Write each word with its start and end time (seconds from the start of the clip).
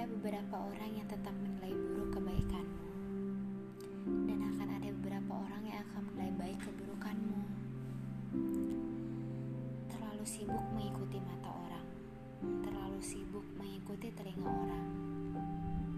ada 0.00 0.16
beberapa 0.16 0.56
orang 0.56 0.96
yang 0.96 1.04
tetap 1.12 1.36
menilai 1.44 1.76
buruk 1.76 2.16
kebaikanmu, 2.16 2.88
dan 4.24 4.38
akan 4.48 4.68
ada 4.80 4.88
beberapa 4.96 5.32
orang 5.44 5.60
yang 5.68 5.84
akan 5.84 6.00
menilai 6.08 6.32
baik 6.40 6.58
keburukanmu. 6.64 7.40
Terlalu 9.92 10.24
sibuk 10.24 10.64
mengikuti 10.72 11.20
mata 11.20 11.52
orang, 11.52 11.84
terlalu 12.64 12.96
sibuk 13.04 13.44
mengikuti 13.60 14.08
telinga 14.16 14.48
orang. 14.48 14.88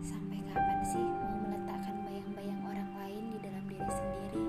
Sampai 0.02 0.42
kapan 0.50 0.82
sih 0.82 1.06
mau 1.06 1.38
meletakkan 1.46 2.02
bayang-bayang 2.02 2.58
orang 2.66 2.90
lain 3.06 3.22
di 3.30 3.38
dalam 3.38 3.64
diri 3.70 3.86
sendiri? 3.86 4.44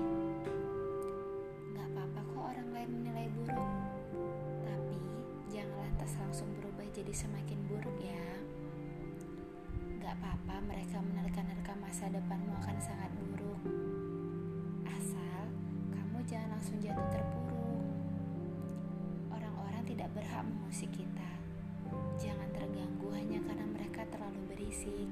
Gak 1.78 1.86
apa-apa 1.94 2.20
kok 2.26 2.42
orang 2.58 2.68
lain 2.74 2.90
menilai 2.90 3.30
buruk, 3.38 3.70
tapi 4.66 4.98
jangan 5.46 5.78
lantas 5.78 6.10
langsung 6.18 6.50
berubah 6.58 6.90
jadi 6.90 7.14
semakin 7.14 7.58
buruk 7.70 7.98
ya. 8.02 8.18
Gak 10.14 10.30
apa-apa 10.30 10.70
mereka 10.70 11.02
menerka-nerka 11.02 11.74
masa 11.82 12.06
depanmu 12.06 12.54
akan 12.62 12.78
sangat 12.78 13.10
buruk. 13.18 13.58
Asal 14.86 15.42
kamu 15.90 16.22
jangan 16.30 16.54
langsung 16.54 16.78
jatuh 16.78 17.02
terpuruk. 17.10 17.82
Orang-orang 19.34 19.82
tidak 19.82 20.14
berhak 20.14 20.46
mengusik 20.46 20.86
kita. 20.94 21.30
Jangan 22.22 22.46
terganggu 22.54 23.10
hanya 23.10 23.42
karena 23.42 23.66
mereka 23.66 24.06
terlalu 24.14 24.38
berisik. 24.54 25.10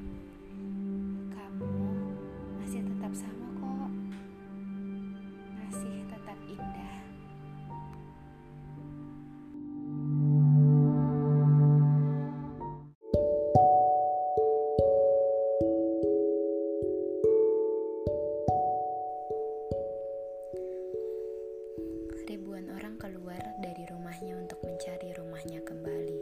orang 22.92 23.08
keluar 23.08 23.40
dari 23.64 23.88
rumahnya 23.88 24.36
untuk 24.36 24.60
mencari 24.68 25.16
rumahnya 25.16 25.64
kembali. 25.64 26.20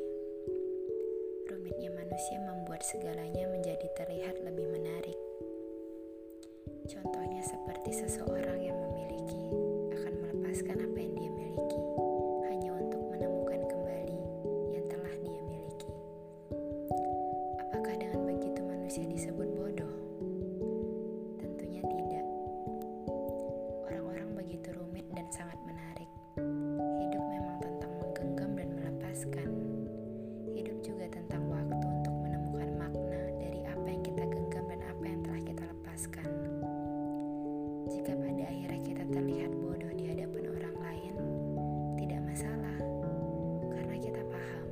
Rumitnya 1.50 1.90
manusia 1.90 2.38
membuat 2.46 2.86
segalanya 2.86 3.50
menjadi 3.50 3.90
terlihat 3.98 4.38
lebih 4.46 4.70
menarik. 4.70 5.18
Contohnya 6.86 7.42
seperti 7.42 7.90
seseorang 7.90 8.62
yang 8.62 8.78
memiliki 8.86 9.42
akan 9.98 10.14
melepaskan 10.22 10.78
apa 10.78 10.98
yang 11.02 11.14
dia 11.18 11.30
miliki 11.34 11.82
hanya 12.46 12.70
untuk 12.78 13.02
menemukan 13.18 13.60
kembali 13.66 14.18
yang 14.70 14.86
telah 14.86 15.14
dia 15.26 15.40
miliki. 15.50 15.90
Apakah 17.66 17.98
dengan 17.98 18.30
begitu 18.30 18.62
manusia 18.62 19.02
disebut 19.10 19.49
juga 30.90 31.06
tentang 31.06 31.46
waktu 31.46 31.86
untuk 31.86 32.14
menemukan 32.18 32.70
makna 32.74 33.22
dari 33.38 33.62
apa 33.62 33.86
yang 33.86 34.02
kita 34.02 34.26
genggam 34.26 34.66
dan 34.66 34.82
apa 34.82 35.04
yang 35.06 35.20
telah 35.22 35.42
kita 35.46 35.62
lepaskan. 35.70 36.30
Jika 37.94 38.12
pada 38.18 38.42
akhirnya 38.42 38.80
kita 38.82 39.04
terlihat 39.06 39.54
bodoh 39.54 39.92
di 39.94 40.10
hadapan 40.10 40.44
orang 40.50 40.76
lain, 40.82 41.14
tidak 41.94 42.20
masalah 42.26 42.78
karena 43.70 43.96
kita 44.02 44.22
paham. 44.34 44.66